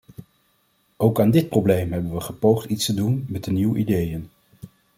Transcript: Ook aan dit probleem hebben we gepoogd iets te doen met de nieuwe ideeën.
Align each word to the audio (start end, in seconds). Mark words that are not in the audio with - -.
Ook 0.97 1.19
aan 1.19 1.31
dit 1.31 1.49
probleem 1.49 1.91
hebben 1.91 2.13
we 2.13 2.21
gepoogd 2.21 2.65
iets 2.69 2.85
te 2.85 2.93
doen 2.93 3.25
met 3.27 3.43
de 3.43 3.51
nieuwe 3.51 3.77
ideeën. 3.77 4.29